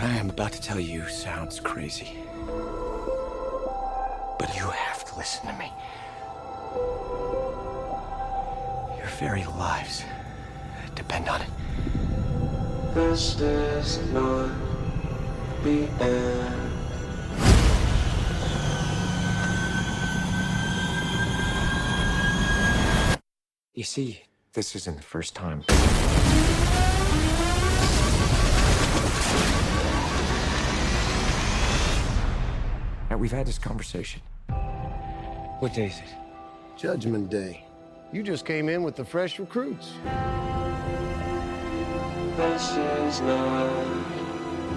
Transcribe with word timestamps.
What 0.00 0.08
I 0.08 0.16
am 0.16 0.30
about 0.30 0.52
to 0.52 0.62
tell 0.62 0.80
you 0.80 1.06
sounds 1.08 1.60
crazy. 1.60 2.16
But 4.38 4.56
you 4.56 4.70
have 4.70 5.04
to 5.04 5.14
listen 5.18 5.46
to 5.46 5.52
me. 5.58 5.70
Your 8.96 9.08
very 9.18 9.44
lives 9.44 10.02
depend 10.94 11.28
on 11.28 11.42
it. 11.42 11.48
This 12.94 13.38
is 13.42 13.98
not 14.10 14.50
the 15.64 15.86
end. 16.00 16.72
You 23.74 23.84
see, 23.84 24.22
this 24.54 24.74
isn't 24.74 24.96
the 24.96 25.02
first 25.02 25.34
time. 25.34 25.62
That 33.10 33.18
we've 33.18 33.32
had 33.32 33.44
this 33.44 33.58
conversation. 33.58 34.22
What 35.58 35.74
day 35.74 35.86
is 35.86 35.98
it? 35.98 36.14
Judgment 36.76 37.28
Day. 37.28 37.64
You 38.12 38.22
just 38.22 38.46
came 38.46 38.68
in 38.68 38.84
with 38.84 38.94
the 38.94 39.04
fresh 39.04 39.40
recruits. 39.40 39.94
This 42.36 42.70
is 42.70 43.20
not 43.22 43.68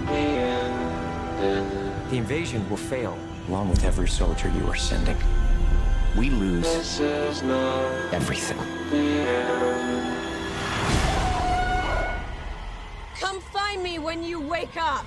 the 0.08 0.14
end. 0.14 2.10
The 2.10 2.18
invasion 2.18 2.68
will 2.72 2.78
fail, 2.78 3.16
along 3.48 3.70
with 3.70 3.84
every 3.84 4.08
soldier 4.08 4.50
you 4.50 4.66
are 4.68 4.76
sending. 4.76 5.18
We 6.18 6.32
lose 6.32 6.64
This 6.64 7.00
is 7.02 7.44
not 7.44 8.14
everything. 8.14 8.58
the 8.90 8.98
end. 8.98 10.18
Come 13.20 13.40
find 13.42 13.84
me 13.84 14.00
when 14.00 14.24
you 14.24 14.40
wake 14.40 14.76
up! 14.76 15.06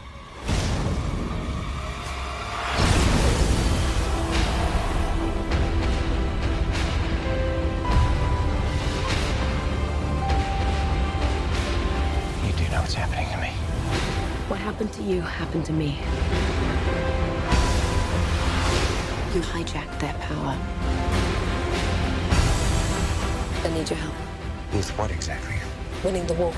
What's 12.86 12.94
happening 12.94 13.28
to 13.32 13.38
me. 13.38 13.48
What 14.46 14.60
happened 14.60 14.92
to 14.92 15.02
you 15.02 15.20
happened 15.20 15.64
to 15.64 15.72
me. 15.72 15.98
You 19.34 19.40
hijacked 19.40 19.98
their 19.98 20.14
power. 20.20 20.56
I 23.64 23.74
need 23.74 23.90
your 23.90 23.98
help. 23.98 24.14
With 24.72 24.88
what 24.96 25.10
exactly? 25.10 25.56
Winning 26.04 26.28
the 26.28 26.34
war. 26.34 26.54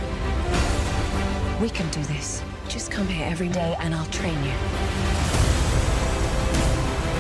We 1.63 1.71
can 1.71 1.89
do 1.89 2.03
this. 2.13 2.43
Just 2.69 2.91
come 2.91 3.09
here 3.09 3.27
every 3.27 3.49
day 3.49 3.75
and 3.81 3.95
I'll 3.95 4.13
train 4.13 4.37
you. 4.45 4.53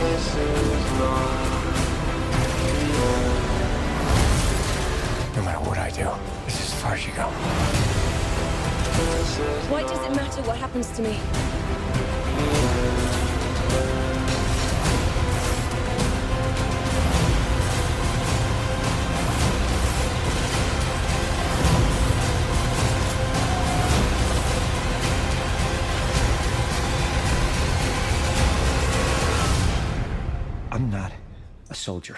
This 0.00 0.36
is 0.36 0.98
not 0.98 1.67
Why 9.68 9.82
does 9.82 10.02
it 10.02 10.16
matter 10.16 10.40
what 10.42 10.56
happens 10.56 10.90
to 10.92 11.02
me? 11.02 11.20
I'm 30.72 30.90
not 30.90 31.12
a 31.68 31.74
soldier. 31.74 32.16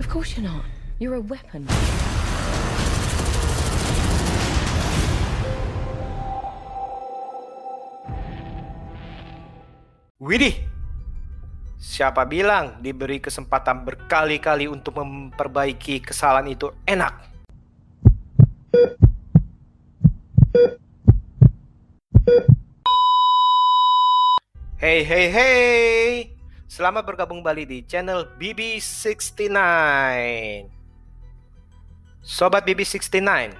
Of 0.00 0.08
course 0.08 0.36
you're 0.36 0.44
not. 0.44 0.64
You're 0.98 1.14
a 1.14 1.20
weapon. 1.20 1.68
Widih, 10.20 10.52
siapa 11.80 12.28
bilang 12.28 12.76
diberi 12.84 13.24
kesempatan 13.24 13.88
berkali-kali 13.88 14.68
untuk 14.68 15.00
memperbaiki 15.00 16.04
kesalahan 16.04 16.44
itu 16.52 16.68
enak? 16.84 17.24
Hey 24.76 25.08
hey 25.08 25.26
hey, 25.32 26.36
selamat 26.68 27.08
bergabung 27.08 27.40
kembali 27.40 27.64
di 27.64 27.78
channel 27.88 28.28
BB69. 28.36 29.56
Sobat 32.20 32.68
BB69, 32.68 33.56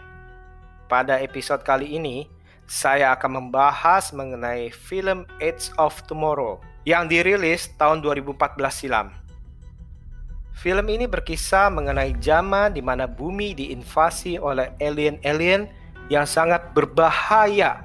pada 0.92 1.24
episode 1.24 1.64
kali 1.64 1.96
ini 1.96 2.28
saya 2.70 3.18
akan 3.18 3.42
membahas 3.42 4.14
mengenai 4.14 4.70
film 4.70 5.26
Edge 5.42 5.74
of 5.74 5.98
Tomorrow 6.06 6.62
yang 6.86 7.10
dirilis 7.10 7.66
tahun 7.74 7.98
2014 7.98 8.62
silam. 8.70 9.10
Film 10.54 10.86
ini 10.86 11.10
berkisah 11.10 11.66
mengenai 11.66 12.14
zaman 12.22 12.70
di 12.70 12.78
mana 12.78 13.10
bumi 13.10 13.58
diinvasi 13.58 14.38
oleh 14.38 14.70
alien-alien 14.78 15.66
yang 16.06 16.22
sangat 16.22 16.70
berbahaya 16.70 17.82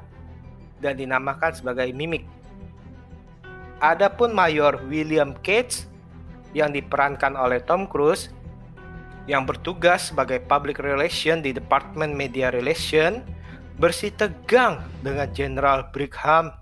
dan 0.78 1.02
dinamakan 1.02 1.50
sebagai 1.50 1.90
mimik. 1.90 2.22
Adapun 3.82 4.38
Mayor 4.38 4.86
William 4.86 5.34
Cates 5.42 5.90
yang 6.54 6.70
diperankan 6.70 7.34
oleh 7.34 7.58
Tom 7.66 7.90
Cruise 7.90 8.30
yang 9.26 9.50
bertugas 9.50 10.14
sebagai 10.14 10.46
public 10.46 10.78
relation 10.78 11.42
di 11.42 11.50
Department 11.58 12.14
Media 12.14 12.54
Relation 12.54 13.26
bersih 13.76 14.12
tegang 14.16 14.88
dengan 15.04 15.28
Jenderal 15.36 15.92
Brigham 15.92 16.56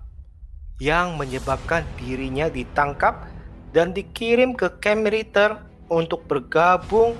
yang 0.82 1.14
menyebabkan 1.14 1.86
dirinya 1.94 2.50
ditangkap 2.50 3.30
dan 3.70 3.94
dikirim 3.94 4.58
ke 4.58 4.66
camp 4.82 5.06
militer 5.06 5.62
untuk 5.86 6.26
bergabung 6.26 7.14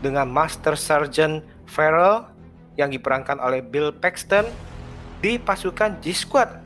dengan 0.00 0.24
Master 0.28 0.72
Sergeant 0.76 1.44
Farrell 1.68 2.24
yang 2.80 2.88
diperankan 2.88 3.36
oleh 3.40 3.60
Bill 3.60 3.92
Paxton 3.92 4.48
di 5.20 5.36
pasukan 5.36 6.00
G-Squad. 6.00 6.64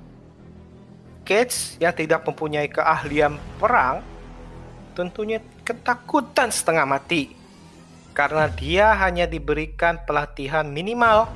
Cates 1.26 1.78
yang 1.78 1.94
tidak 1.94 2.26
mempunyai 2.26 2.66
keahlian 2.66 3.38
perang 3.58 4.02
tentunya 4.98 5.38
ketakutan 5.62 6.50
setengah 6.50 6.86
mati 6.86 7.34
karena 8.10 8.50
dia 8.50 8.90
hanya 8.98 9.30
diberikan 9.30 10.02
pelatihan 10.02 10.66
minimal 10.66 11.30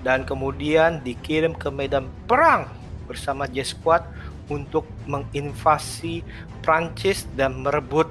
dan 0.00 0.24
kemudian 0.24 1.00
dikirim 1.04 1.52
ke 1.52 1.68
medan 1.68 2.08
perang 2.24 2.68
bersama 3.04 3.44
J-Squad 3.50 4.06
untuk 4.50 4.86
menginvasi 5.06 6.22
Prancis 6.60 7.24
dan 7.38 7.62
merebut 7.62 8.10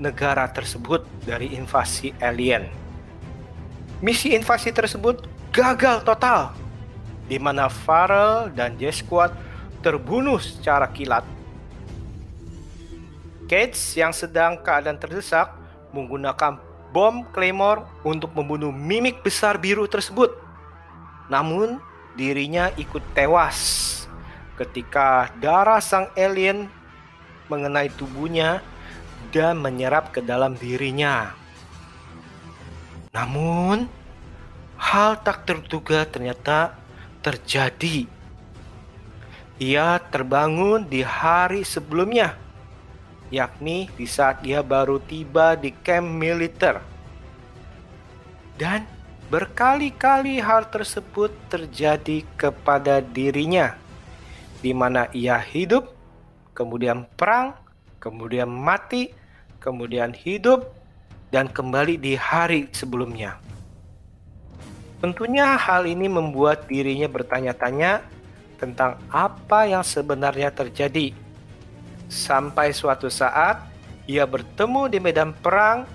negara 0.00 0.48
tersebut 0.48 1.04
dari 1.22 1.52
invasi 1.52 2.16
alien. 2.18 2.66
Misi 4.00 4.32
invasi 4.32 4.72
tersebut 4.72 5.28
gagal 5.52 6.00
total, 6.08 6.56
di 7.28 7.36
mana 7.36 7.68
Farrell 7.68 8.48
dan 8.56 8.80
J-Squad 8.80 9.36
terbunuh 9.84 10.40
secara 10.40 10.88
kilat. 10.88 11.22
Cates 13.44 13.92
yang 13.98 14.14
sedang 14.14 14.56
keadaan 14.62 14.96
terdesak 14.96 15.52
menggunakan 15.92 16.56
bom 16.96 17.26
Claymore 17.34 17.84
untuk 18.06 18.32
membunuh 18.32 18.72
mimik 18.72 19.20
besar 19.20 19.60
biru 19.60 19.84
tersebut. 19.84 20.39
Namun, 21.30 21.78
dirinya 22.18 22.74
ikut 22.74 23.14
tewas 23.14 23.86
ketika 24.58 25.32
darah 25.40 25.80
sang 25.80 26.10
alien 26.18 26.68
mengenai 27.48 27.88
tubuhnya 27.94 28.60
dan 29.32 29.56
menyerap 29.56 30.10
ke 30.10 30.20
dalam 30.20 30.58
dirinya. 30.58 31.32
Namun, 33.14 33.86
hal 34.76 35.22
tak 35.22 35.46
terduga 35.46 36.02
ternyata 36.04 36.74
terjadi. 37.22 38.10
Ia 39.60 40.00
terbangun 40.10 40.88
di 40.88 41.04
hari 41.04 41.62
sebelumnya, 41.62 42.34
yakni 43.28 43.92
di 43.94 44.08
saat 44.08 44.40
ia 44.42 44.64
baru 44.64 44.98
tiba 44.98 45.52
di 45.54 45.70
camp 45.84 46.08
militer. 46.08 46.80
Dan 48.56 48.99
berkali-kali 49.30 50.42
hal 50.42 50.66
tersebut 50.74 51.30
terjadi 51.46 52.26
kepada 52.34 52.98
dirinya, 52.98 53.78
di 54.58 54.74
mana 54.74 55.06
ia 55.14 55.38
hidup, 55.38 55.94
kemudian 56.50 57.06
perang, 57.14 57.54
kemudian 58.02 58.50
mati, 58.50 59.14
kemudian 59.62 60.10
hidup, 60.10 60.66
dan 61.30 61.46
kembali 61.46 61.94
di 61.94 62.18
hari 62.18 62.66
sebelumnya. 62.74 63.38
Tentunya 64.98 65.54
hal 65.54 65.86
ini 65.86 66.10
membuat 66.10 66.66
dirinya 66.66 67.06
bertanya-tanya 67.06 68.02
tentang 68.58 68.98
apa 69.08 69.64
yang 69.64 69.86
sebenarnya 69.86 70.50
terjadi. 70.50 71.14
Sampai 72.10 72.74
suatu 72.74 73.06
saat 73.06 73.62
ia 74.10 74.26
bertemu 74.26 74.90
di 74.90 74.98
medan 74.98 75.30
perang 75.32 75.86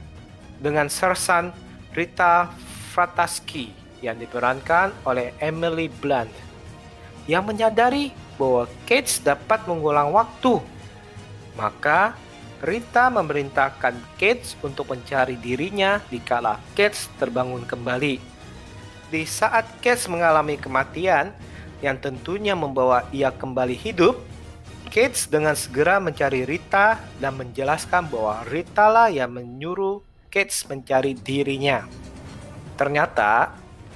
dengan 0.57 0.87
sersan 0.87 1.51
Rita 1.91 2.49
Frataski 2.95 3.75
yang 3.99 4.15
diperankan 4.15 4.95
oleh 5.03 5.35
Emily 5.43 5.91
Blunt 5.91 6.31
yang 7.27 7.43
menyadari 7.43 8.15
bahwa 8.39 8.71
Kate 8.87 9.19
dapat 9.19 9.67
mengulang 9.67 10.15
waktu. 10.15 10.63
Maka 11.59 12.15
Rita 12.63 13.11
memerintahkan 13.11 13.99
Kate 14.15 14.55
untuk 14.63 14.87
mencari 14.87 15.35
dirinya 15.35 15.99
dikala 16.07 16.55
Kate 16.71 16.95
terbangun 17.19 17.67
kembali. 17.67 18.15
Di 19.11 19.21
saat 19.27 19.67
Kate 19.83 20.07
mengalami 20.07 20.55
kematian 20.55 21.35
yang 21.83 21.99
tentunya 21.99 22.55
membawa 22.55 23.05
ia 23.11 23.29
kembali 23.29 23.75
hidup, 23.75 24.15
Kate 24.87 25.27
dengan 25.27 25.53
segera 25.59 25.99
mencari 25.99 26.47
Rita 26.47 26.95
dan 27.19 27.35
menjelaskan 27.35 28.07
bahwa 28.07 28.47
Rita 28.47 28.87
lah 28.87 29.11
yang 29.11 29.35
menyuruh 29.35 29.99
Kate 30.31 30.55
mencari 30.71 31.11
dirinya. 31.11 31.83
Ternyata, 32.75 33.55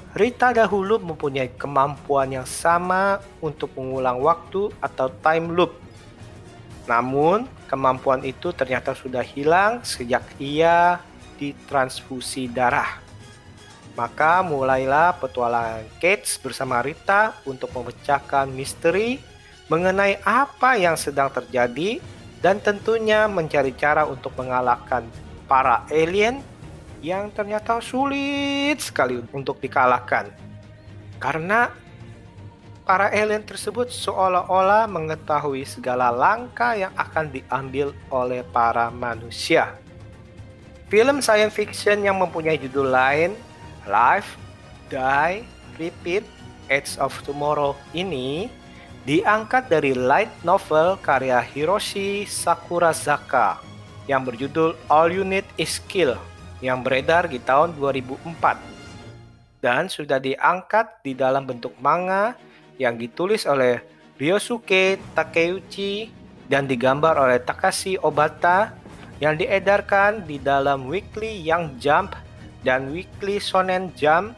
Rita 0.10 0.50
dahulu 0.50 0.98
mempunyai 0.98 1.54
kemampuan 1.54 2.34
yang 2.34 2.48
sama 2.50 3.22
untuk 3.46 3.70
mengulang 3.78 4.18
waktu 4.26 4.74
atau 4.82 5.08
time 5.22 5.54
loop. 5.54 5.78
Namun, 6.90 7.46
kemampuan 7.70 8.26
itu 8.26 8.50
ternyata 8.50 8.98
sudah 8.98 9.22
hilang 9.22 9.86
sejak 9.86 10.26
ia 10.42 10.98
ditransfusi 11.38 12.50
darah. 12.50 12.98
Maka 13.94 14.42
mulailah 14.42 15.14
petualangan 15.22 15.86
Kate 16.02 16.26
bersama 16.42 16.82
Rita 16.82 17.38
untuk 17.46 17.70
memecahkan 17.70 18.50
misteri 18.50 19.22
mengenai 19.70 20.18
apa 20.26 20.74
yang 20.74 20.98
sedang 20.98 21.30
terjadi 21.30 22.02
dan 22.42 22.58
tentunya 22.58 23.30
mencari 23.30 23.78
cara 23.78 24.10
untuk 24.10 24.34
mengalahkan 24.40 25.06
para 25.46 25.86
alien 25.94 26.42
yang 27.00 27.32
ternyata 27.32 27.80
sulit 27.80 28.80
sekali 28.84 29.24
untuk 29.32 29.60
dikalahkan. 29.60 30.32
Karena 31.20 31.72
para 32.88 33.12
alien 33.12 33.44
tersebut 33.44 33.92
seolah-olah 33.92 34.88
mengetahui 34.90 35.68
segala 35.68 36.10
langkah 36.10 36.74
yang 36.74 36.94
akan 36.96 37.30
diambil 37.30 37.94
oleh 38.10 38.42
para 38.42 38.90
manusia. 38.90 39.76
Film 40.90 41.22
science 41.22 41.54
fiction 41.54 42.02
yang 42.02 42.18
mempunyai 42.18 42.58
judul 42.58 42.90
lain 42.90 43.38
Live, 43.86 44.38
Die, 44.90 45.46
Repeat, 45.78 46.26
Edge 46.66 46.98
of 46.98 47.14
Tomorrow 47.26 47.78
ini 47.94 48.50
diangkat 49.06 49.70
dari 49.70 49.94
light 49.94 50.30
novel 50.42 50.98
karya 51.02 51.42
Hiroshi 51.42 52.26
Sakurazaka 52.26 53.62
yang 54.10 54.26
berjudul 54.26 54.74
All 54.90 55.14
You 55.14 55.22
Need 55.22 55.46
Is 55.62 55.78
Skill 55.78 56.18
yang 56.60 56.84
beredar 56.84 57.28
di 57.32 57.40
tahun 57.40 57.76
2004 57.76 58.80
dan 59.60 59.92
sudah 59.92 60.20
diangkat 60.20 61.04
di 61.04 61.16
dalam 61.16 61.44
bentuk 61.44 61.76
manga 61.84 62.36
yang 62.80 62.96
ditulis 62.96 63.44
oleh 63.44 63.84
Ryosuke 64.20 65.00
Takeuchi 65.16 66.12
dan 66.48 66.68
digambar 66.68 67.16
oleh 67.20 67.40
Takashi 67.40 68.00
Obata 68.00 68.76
yang 69.20 69.36
diedarkan 69.36 70.24
di 70.24 70.40
dalam 70.40 70.88
Weekly 70.88 71.44
Young 71.44 71.76
Jump 71.80 72.16
dan 72.64 72.92
Weekly 72.92 73.40
Shonen 73.40 73.92
Jump 73.96 74.36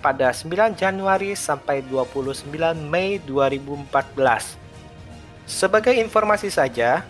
pada 0.00 0.32
9 0.32 0.74
Januari 0.78 1.36
sampai 1.36 1.84
29 1.86 2.46
Mei 2.88 3.20
2014. 3.26 4.56
Sebagai 5.50 5.94
informasi 5.98 6.48
saja, 6.48 7.02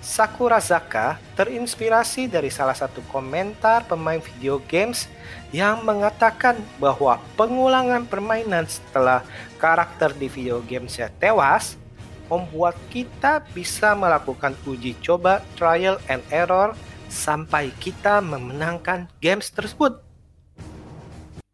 Sakurazaka 0.00 1.18
terinspirasi 1.34 2.30
dari 2.30 2.52
salah 2.52 2.76
satu 2.76 3.02
komentar 3.10 3.84
pemain 3.88 4.22
video 4.22 4.62
games 4.70 5.10
yang 5.50 5.82
mengatakan 5.82 6.60
bahwa 6.78 7.18
pengulangan 7.34 8.06
permainan 8.06 8.68
setelah 8.70 9.26
karakter 9.56 10.14
di 10.14 10.30
video 10.30 10.62
gamesnya 10.62 11.10
tewas 11.18 11.80
membuat 12.26 12.74
kita 12.90 13.42
bisa 13.54 13.94
melakukan 13.94 14.54
uji 14.66 14.98
coba 15.02 15.42
trial 15.54 15.98
and 16.10 16.22
error 16.30 16.74
sampai 17.06 17.70
kita 17.78 18.18
memenangkan 18.18 19.06
games 19.22 19.50
tersebut. 19.54 20.02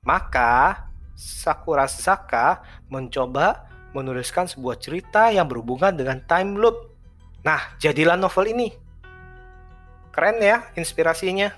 Maka 0.03 0.89
Sakura 1.15 1.87
Saka 1.87 2.65
mencoba 2.91 3.69
menuliskan 3.93 4.49
sebuah 4.49 4.81
cerita 4.81 5.29
yang 5.31 5.47
berhubungan 5.47 5.93
dengan 5.93 6.19
time 6.25 6.57
loop. 6.59 6.92
Nah, 7.43 7.75
jadilah 7.83 8.15
novel 8.15 8.55
ini. 8.55 8.69
Keren 10.15 10.39
ya 10.39 10.71
inspirasinya. 10.79 11.51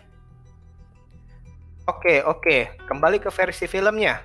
Oke, 1.85 2.25
oke, 2.25 2.81
kembali 2.89 3.21
ke 3.21 3.29
versi 3.29 3.69
filmnya. 3.69 4.25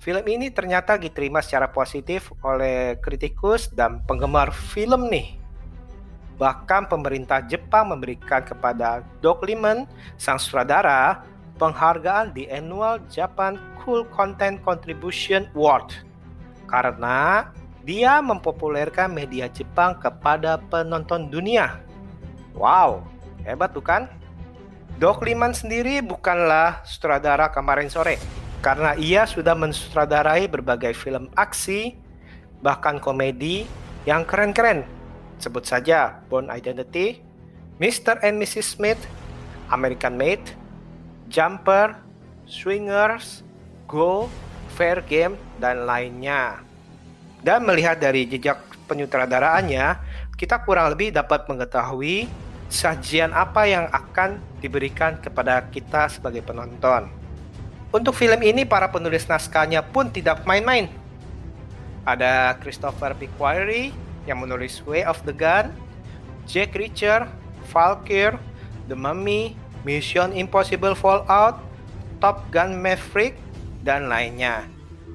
Film 0.00 0.24
ini 0.28 0.52
ternyata 0.52 1.00
diterima 1.00 1.40
secara 1.40 1.68
positif 1.68 2.32
oleh 2.44 3.00
kritikus 3.00 3.72
dan 3.72 4.04
penggemar 4.04 4.52
film 4.52 5.08
nih. 5.08 5.40
Bahkan 6.36 6.88
pemerintah 6.88 7.44
Jepang 7.44 7.92
memberikan 7.92 8.44
kepada 8.44 9.04
Doug 9.24 9.44
Liman, 9.44 9.88
sang 10.16 10.40
sutradara, 10.40 11.24
penghargaan 11.60 12.32
di 12.32 12.48
Annual 12.48 13.04
Japan 13.12 13.60
Cool 13.80 14.08
Content 14.08 14.60
Contribution 14.64 15.44
Award 15.52 15.92
karena 16.64 17.50
dia 17.86 18.20
mempopulerkan 18.20 19.12
media 19.12 19.48
Jepang 19.48 19.96
kepada 19.96 20.60
penonton 20.68 21.32
dunia. 21.32 21.80
Wow, 22.54 23.04
hebat 23.44 23.72
bukan? 23.72 24.08
Doc 25.00 25.24
Liman 25.24 25.56
sendiri 25.56 26.04
bukanlah 26.04 26.84
sutradara 26.84 27.48
kemarin 27.48 27.88
sore 27.88 28.20
karena 28.60 28.92
ia 29.00 29.24
sudah 29.24 29.56
mensutradarai 29.56 30.44
berbagai 30.44 30.92
film 30.92 31.32
aksi 31.32 31.96
bahkan 32.60 33.00
komedi 33.00 33.64
yang 34.04 34.28
keren-keren 34.28 34.84
Sebut 35.40 35.64
saja 35.64 36.20
Born 36.28 36.52
Identity, 36.52 37.24
Mr. 37.80 38.20
and 38.20 38.36
Mrs. 38.36 38.76
Smith, 38.76 39.00
American 39.72 40.20
Made, 40.20 40.52
Jumper, 41.32 41.96
Swingers, 42.44 43.40
Go, 43.88 44.28
Fair 44.76 45.00
Game, 45.00 45.40
dan 45.56 45.88
lainnya. 45.88 46.60
Dan 47.40 47.64
melihat 47.64 47.96
dari 47.96 48.28
jejak 48.28 48.60
penyutradaraannya, 48.84 49.96
kita 50.36 50.60
kurang 50.64 50.92
lebih 50.92 51.12
dapat 51.12 51.48
mengetahui 51.48 52.28
sajian 52.70 53.32
apa 53.32 53.66
yang 53.66 53.88
akan 53.90 54.38
diberikan 54.60 55.18
kepada 55.18 55.64
kita 55.72 56.06
sebagai 56.12 56.44
penonton. 56.44 57.10
Untuk 57.90 58.14
film 58.14 58.38
ini, 58.44 58.62
para 58.62 58.86
penulis 58.86 59.26
naskahnya 59.26 59.82
pun 59.82 60.06
tidak 60.12 60.46
main-main. 60.46 60.86
Ada 62.06 62.54
Christopher 62.62 63.18
Piquari, 63.18 63.90
yang 64.28 64.38
menulis 64.44 64.78
Way 64.86 65.02
of 65.08 65.18
the 65.26 65.34
Gun, 65.34 65.74
Jack 66.46 66.76
Reacher, 66.76 67.26
Valkyr, 67.72 68.38
The 68.86 68.94
Mummy, 68.94 69.58
Mission 69.82 70.30
Impossible 70.36 70.94
Fallout, 70.94 71.58
Top 72.22 72.46
Gun 72.52 72.78
Maverick, 72.78 73.34
dan 73.80 74.06
lainnya. 74.06 74.68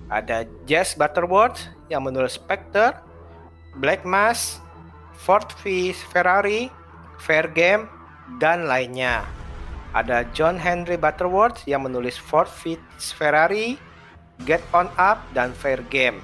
Ada 0.10 0.50
Jess 0.66 0.98
Butterworth 0.98 1.75
yang 1.92 2.06
menulis 2.06 2.38
Spectre, 2.38 2.98
Black 3.78 4.08
Mass, 4.08 4.64
Ford 5.16 5.48
v 5.64 5.92
Ferrari, 5.92 6.70
Fair 7.20 7.50
Game, 7.52 7.88
dan 8.38 8.68
lainnya. 8.68 9.26
Ada 9.96 10.28
John 10.36 10.60
Henry 10.60 11.00
Butterworth 11.00 11.64
yang 11.64 11.88
menulis 11.88 12.20
Ford 12.20 12.52
v 12.64 12.76
Ferrari, 13.00 13.80
Get 14.44 14.60
On 14.76 14.92
Up, 15.00 15.24
dan 15.32 15.56
Fair 15.56 15.80
Game. 15.88 16.20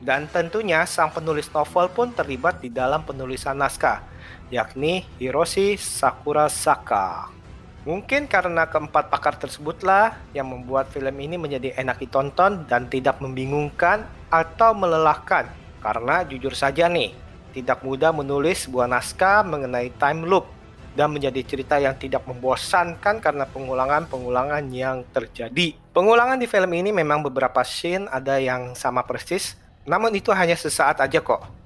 Dan 0.00 0.28
tentunya 0.28 0.84
sang 0.88 1.12
penulis 1.12 1.48
novel 1.52 1.88
pun 1.92 2.12
terlibat 2.12 2.60
di 2.60 2.72
dalam 2.72 3.04
penulisan 3.04 3.56
naskah, 3.56 4.04
yakni 4.48 5.04
Hiroshi 5.20 5.76
Sakurasaka. 5.76 7.39
Mungkin 7.80 8.28
karena 8.28 8.68
keempat 8.68 9.08
pakar 9.08 9.40
tersebutlah 9.40 10.12
yang 10.36 10.52
membuat 10.52 10.92
film 10.92 11.16
ini 11.16 11.40
menjadi 11.40 11.72
enak 11.80 11.96
ditonton 12.04 12.68
dan 12.68 12.92
tidak 12.92 13.16
membingungkan 13.24 14.04
atau 14.28 14.76
melelahkan. 14.76 15.48
Karena 15.80 16.20
jujur 16.28 16.52
saja 16.52 16.92
nih, 16.92 17.16
tidak 17.56 17.80
mudah 17.80 18.12
menulis 18.12 18.68
sebuah 18.68 18.84
naskah 18.84 19.40
mengenai 19.48 19.88
time 19.96 20.28
loop 20.28 20.44
dan 20.92 21.08
menjadi 21.08 21.40
cerita 21.40 21.80
yang 21.80 21.96
tidak 21.96 22.26
membosankan 22.28 23.16
karena 23.22 23.48
pengulangan-pengulangan 23.48 24.68
yang 24.68 25.00
terjadi. 25.08 25.72
Pengulangan 25.96 26.36
di 26.36 26.44
film 26.44 26.70
ini 26.76 26.92
memang 26.92 27.24
beberapa 27.24 27.64
scene 27.64 28.04
ada 28.12 28.36
yang 28.36 28.76
sama 28.76 29.06
persis, 29.08 29.56
namun 29.88 30.12
itu 30.12 30.28
hanya 30.36 30.58
sesaat 30.58 31.00
aja 31.00 31.22
kok. 31.22 31.59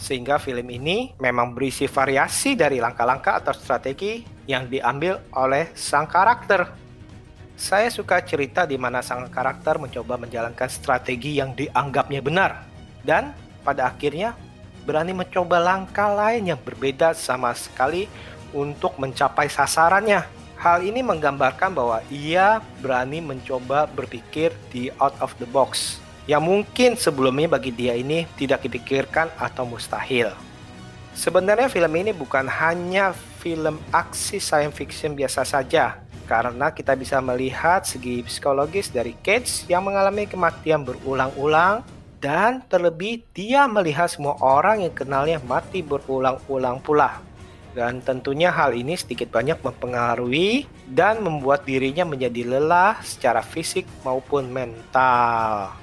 Sehingga 0.00 0.40
film 0.40 0.64
ini 0.72 1.12
memang 1.20 1.52
berisi 1.52 1.84
variasi 1.84 2.56
dari 2.56 2.80
langkah-langkah 2.80 3.44
atau 3.44 3.52
strategi 3.52 4.24
yang 4.48 4.64
diambil 4.64 5.20
oleh 5.36 5.76
sang 5.76 6.08
karakter. 6.08 6.72
Saya 7.60 7.92
suka 7.92 8.24
cerita 8.24 8.64
di 8.64 8.80
mana 8.80 9.04
sang 9.04 9.28
karakter 9.28 9.76
mencoba 9.76 10.16
menjalankan 10.16 10.72
strategi 10.72 11.36
yang 11.36 11.52
dianggapnya 11.52 12.24
benar 12.24 12.64
dan 13.04 13.36
pada 13.60 13.92
akhirnya 13.92 14.32
berani 14.88 15.12
mencoba 15.12 15.60
langkah 15.60 16.08
lain 16.16 16.48
yang 16.48 16.60
berbeda 16.64 17.12
sama 17.12 17.52
sekali 17.52 18.08
untuk 18.56 18.96
mencapai 18.96 19.52
sasarannya. 19.52 20.24
Hal 20.56 20.80
ini 20.80 21.04
menggambarkan 21.04 21.76
bahwa 21.76 22.00
ia 22.08 22.64
berani 22.80 23.20
mencoba 23.20 23.84
berpikir 23.84 24.56
di 24.72 24.88
out 24.96 25.16
of 25.20 25.36
the 25.36 25.48
box 25.48 26.00
yang 26.28 26.44
mungkin 26.44 26.96
sebelumnya 26.98 27.48
bagi 27.48 27.72
dia 27.72 27.96
ini 27.96 28.28
tidak 28.36 28.66
dipikirkan 28.66 29.32
atau 29.40 29.64
mustahil. 29.64 30.32
Sebenarnya 31.16 31.68
film 31.68 31.92
ini 31.96 32.12
bukan 32.14 32.46
hanya 32.48 33.12
film 33.40 33.80
aksi 33.90 34.38
science 34.38 34.76
fiction 34.76 35.16
biasa 35.16 35.42
saja, 35.42 35.98
karena 36.30 36.70
kita 36.70 36.94
bisa 36.94 37.18
melihat 37.18 37.82
segi 37.82 38.22
psikologis 38.22 38.92
dari 38.92 39.18
Cage 39.18 39.66
yang 39.66 39.82
mengalami 39.82 40.30
kematian 40.30 40.86
berulang-ulang 40.86 41.82
dan 42.20 42.60
terlebih 42.68 43.24
dia 43.32 43.64
melihat 43.64 44.06
semua 44.06 44.36
orang 44.38 44.84
yang 44.84 44.94
kenalnya 44.94 45.40
mati 45.42 45.80
berulang-ulang 45.80 46.78
pula. 46.84 47.18
Dan 47.70 48.02
tentunya 48.04 48.50
hal 48.50 48.74
ini 48.74 48.98
sedikit 48.98 49.30
banyak 49.30 49.62
mempengaruhi 49.62 50.66
dan 50.90 51.22
membuat 51.22 51.64
dirinya 51.64 52.02
menjadi 52.02 52.44
lelah 52.44 52.98
secara 53.00 53.40
fisik 53.40 53.86
maupun 54.02 54.50
mental. 54.50 55.79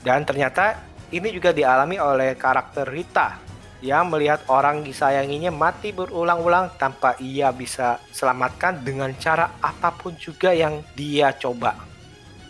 Dan 0.00 0.24
ternyata 0.24 0.80
ini 1.12 1.28
juga 1.34 1.52
dialami 1.52 2.00
oleh 2.00 2.38
karakter 2.38 2.88
Rita 2.88 3.50
yang 3.80 4.12
melihat 4.12 4.44
orang 4.52 4.84
disayanginya 4.84 5.48
mati 5.48 5.92
berulang-ulang 5.92 6.76
tanpa 6.76 7.16
ia 7.16 7.48
bisa 7.48 7.96
selamatkan 8.12 8.84
dengan 8.84 9.08
cara 9.16 9.56
apa 9.64 9.88
pun 9.92 10.12
juga 10.20 10.52
yang 10.52 10.84
dia 10.92 11.32
coba. 11.32 11.76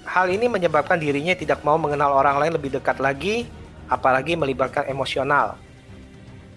Hal 0.02 0.26
ini 0.26 0.50
menyebabkan 0.50 0.99
dirinya 0.99 1.38
tidak 1.38 1.62
mau 1.62 1.78
mengenal 1.78 2.11
orang 2.19 2.42
lain 2.42 2.59
lebih 2.59 2.75
dekat 2.75 2.99
lagi, 2.99 3.47
apalagi 3.87 4.35
melibatkan 4.35 4.90
emosional. 4.90 5.54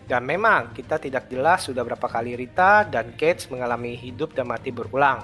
Dan 0.10 0.26
memang 0.26 0.74
kita 0.74 0.98
tidak 0.98 1.30
jelas 1.30 1.64
sudah 1.70 1.86
berapa 1.86 2.10
kali 2.10 2.34
Rita 2.34 2.84
dan 2.90 3.14
Kate 3.14 3.46
mengalami 3.54 3.94
hidup 3.94 4.34
dan 4.34 4.50
mati 4.50 4.74
berulang. 4.74 5.22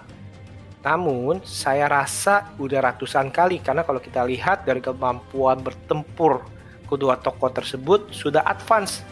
Namun, 0.79 1.43
saya 1.43 1.91
rasa 1.91 2.55
udah 2.55 2.93
ratusan 2.93 3.31
kali 3.33 3.59
karena 3.59 3.83
kalau 3.83 4.00
kita 4.00 4.24
lihat 4.24 4.63
dari 4.63 4.79
kemampuan 4.79 5.59
bertempur 5.59 6.48
kedua 6.88 7.19
tokoh 7.19 7.51
tersebut 7.51 8.09
sudah 8.15 8.41
advance 8.48 9.03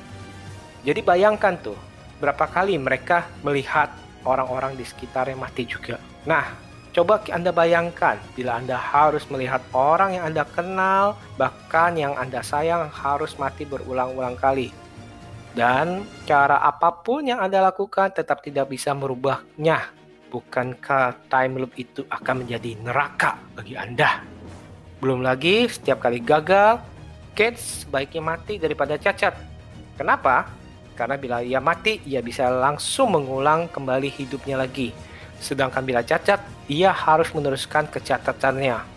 jadi 0.88 1.04
bayangkan 1.04 1.60
tuh, 1.60 1.76
berapa 2.24 2.48
kali 2.48 2.80
mereka 2.80 3.28
melihat 3.44 3.92
orang-orang 4.24 4.80
di 4.80 4.88
sekitarnya 4.88 5.36
mati 5.36 5.68
juga. 5.68 6.00
Nah, 6.24 6.56
coba 6.96 7.20
Anda 7.28 7.52
bayangkan 7.52 8.16
bila 8.40 8.56
Anda 8.56 8.80
harus 8.80 9.28
melihat 9.28 9.60
orang 9.76 10.16
yang 10.16 10.32
Anda 10.32 10.48
kenal, 10.48 11.20
bahkan 11.36 12.00
yang 12.00 12.16
Anda 12.16 12.40
sayang 12.40 12.88
harus 12.88 13.36
mati 13.36 13.68
berulang-ulang 13.68 14.40
kali. 14.40 14.72
Dan 15.52 16.08
cara 16.24 16.64
apa 16.64 17.04
pun 17.04 17.28
yang 17.28 17.44
Anda 17.44 17.68
lakukan 17.68 18.16
tetap 18.16 18.40
tidak 18.40 18.72
bisa 18.72 18.96
merubahnya. 18.96 19.92
Bukankah 20.28 21.32
time 21.32 21.64
loop 21.64 21.72
itu 21.80 22.04
akan 22.12 22.44
menjadi 22.44 22.76
neraka 22.84 23.40
bagi 23.56 23.80
Anda? 23.80 24.20
Belum 25.00 25.24
lagi, 25.24 25.72
setiap 25.72 26.04
kali 26.04 26.20
gagal, 26.20 26.84
Kate 27.38 27.56
sebaiknya 27.56 28.34
mati 28.34 28.58
daripada 28.58 28.98
cacat. 28.98 29.38
Kenapa? 29.94 30.50
Karena 30.98 31.16
bila 31.22 31.46
ia 31.46 31.62
mati, 31.62 32.02
ia 32.04 32.18
bisa 32.20 32.50
langsung 32.50 33.14
mengulang 33.14 33.70
kembali 33.70 34.10
hidupnya 34.10 34.58
lagi. 34.58 34.90
Sedangkan 35.38 35.86
bila 35.86 36.02
cacat, 36.02 36.42
ia 36.66 36.90
harus 36.90 37.30
meneruskan 37.38 37.86
kecatatannya. 37.94 38.97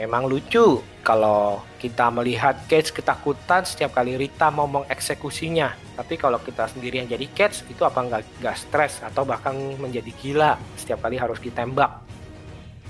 Memang 0.00 0.24
lucu 0.24 0.80
kalau 1.04 1.60
kita 1.76 2.08
melihat 2.08 2.56
Cage 2.64 2.88
ketakutan 2.88 3.68
setiap 3.68 3.92
kali 3.92 4.16
Rita 4.16 4.48
mau 4.48 4.64
mengeksekusinya. 4.64 5.76
Tapi 6.00 6.16
kalau 6.16 6.40
kita 6.40 6.72
sendiri 6.72 7.04
yang 7.04 7.08
jadi 7.12 7.28
Cage, 7.36 7.68
itu 7.68 7.84
apa 7.84 8.00
nggak, 8.00 8.40
nggak 8.40 8.56
stres 8.56 9.04
atau 9.04 9.28
bahkan 9.28 9.52
menjadi 9.76 10.08
gila 10.16 10.56
setiap 10.80 11.04
kali 11.04 11.20
harus 11.20 11.36
ditembak. 11.44 12.00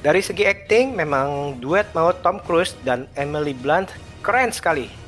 Dari 0.06 0.22
segi 0.22 0.46
acting, 0.46 0.94
memang 0.94 1.58
duet 1.58 1.90
maut 1.90 2.22
Tom 2.22 2.38
Cruise 2.46 2.78
dan 2.86 3.10
Emily 3.18 3.58
Blunt 3.58 3.90
keren 4.22 4.54
sekali 4.54 5.00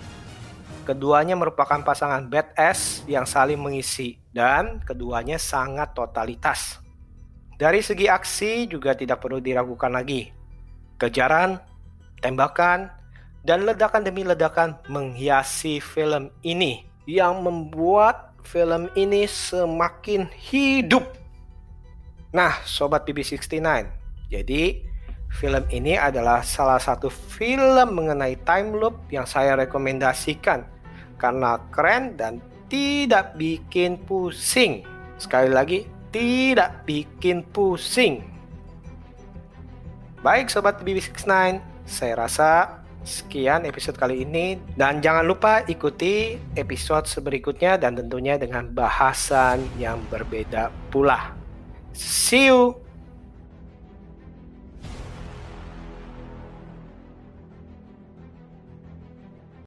Keduanya 0.82 1.38
merupakan 1.38 1.78
pasangan 1.78 2.26
badass 2.26 3.06
yang 3.06 3.22
saling 3.22 3.54
mengisi 3.54 4.18
dan 4.34 4.82
keduanya 4.82 5.38
sangat 5.38 5.94
totalitas. 5.94 6.82
Dari 7.54 7.78
segi 7.78 8.10
aksi 8.10 8.66
juga 8.66 8.90
tidak 8.98 9.22
perlu 9.22 9.38
diragukan 9.38 9.94
lagi. 9.94 10.34
Kejaran, 10.98 11.54
tembakan, 12.22 12.88
dan 13.42 13.66
ledakan 13.66 14.06
demi 14.06 14.22
ledakan 14.22 14.78
menghiasi 14.86 15.82
film 15.82 16.30
ini 16.46 16.86
yang 17.10 17.42
membuat 17.42 18.32
film 18.46 18.86
ini 18.94 19.26
semakin 19.26 20.30
hidup. 20.30 21.04
Nah, 22.30 22.62
sobat 22.64 23.04
BB69, 23.04 23.60
jadi 24.30 24.92
Film 25.32 25.64
ini 25.72 25.96
adalah 25.96 26.44
salah 26.44 26.76
satu 26.76 27.08
film 27.08 27.96
mengenai 27.96 28.36
time 28.44 28.76
loop 28.76 29.08
yang 29.08 29.24
saya 29.24 29.56
rekomendasikan 29.56 30.60
karena 31.16 31.56
keren 31.72 32.20
dan 32.20 32.44
tidak 32.68 33.32
bikin 33.40 33.96
pusing. 34.04 34.84
Sekali 35.16 35.48
lagi, 35.48 35.88
tidak 36.12 36.84
bikin 36.84 37.40
pusing. 37.48 38.20
Baik 40.20 40.52
sobat 40.52 40.76
BB69, 40.84 41.64
saya 41.86 42.26
rasa 42.26 42.82
sekian 43.02 43.66
episode 43.66 43.98
kali 43.98 44.22
ini 44.22 44.58
dan 44.78 45.02
jangan 45.02 45.26
lupa 45.26 45.66
ikuti 45.66 46.38
episode 46.54 47.06
berikutnya 47.22 47.78
dan 47.78 47.98
tentunya 47.98 48.38
dengan 48.38 48.70
bahasan 48.70 49.62
yang 49.78 49.98
berbeda 50.10 50.70
pula. 50.90 51.34
See 51.92 52.48
you 52.48 52.81